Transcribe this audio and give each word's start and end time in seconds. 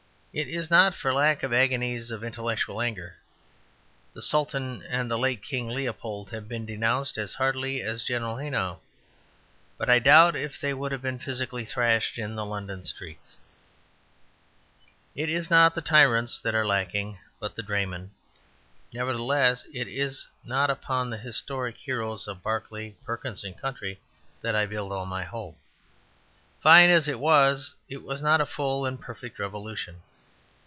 It 0.33 0.47
is 0.47 0.69
not 0.71 0.95
for 0.95 1.13
lack 1.13 1.43
of 1.43 1.51
agonies 1.51 2.09
of 2.09 2.23
intellectual 2.23 2.79
anger: 2.79 3.17
the 4.13 4.21
Sultan 4.21 4.81
and 4.87 5.11
the 5.11 5.17
late 5.17 5.43
King 5.43 5.67
Leopold 5.67 6.29
have 6.29 6.47
been 6.47 6.65
denounced 6.65 7.17
as 7.17 7.33
heartily 7.33 7.81
as 7.81 8.05
General 8.05 8.37
Haynau. 8.37 8.79
But 9.77 9.89
I 9.89 9.99
doubt 9.99 10.37
if 10.37 10.57
they 10.57 10.73
would 10.73 10.93
have 10.93 11.01
been 11.01 11.19
physically 11.19 11.65
thrashed 11.65 12.17
in 12.17 12.35
the 12.37 12.45
London 12.45 12.85
streets. 12.85 13.35
It 15.15 15.27
is 15.27 15.49
not 15.49 15.75
the 15.75 15.81
tyrants 15.81 16.39
that 16.39 16.55
are 16.55 16.65
lacking, 16.65 17.19
but 17.41 17.57
the 17.57 17.61
draymen. 17.63 18.11
Nevertheless, 18.93 19.65
it 19.73 19.89
is 19.89 20.29
not 20.45 20.69
upon 20.69 21.09
the 21.09 21.17
historic 21.17 21.75
heroes 21.75 22.25
of 22.29 22.41
Barclay, 22.41 22.91
Perkins 23.03 23.43
and 23.43 23.59
Co. 23.59 23.73
that 24.41 24.55
I 24.55 24.65
build 24.65 24.93
all 24.93 25.05
my 25.05 25.25
hope. 25.25 25.57
Fine 26.61 26.89
as 26.89 27.09
it 27.09 27.19
was, 27.19 27.75
it 27.89 28.01
was 28.01 28.21
not 28.21 28.39
a 28.39 28.45
full 28.45 28.85
and 28.85 28.97
perfect 28.97 29.37
revolution. 29.37 30.01